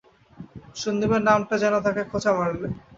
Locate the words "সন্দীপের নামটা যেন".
0.75-1.73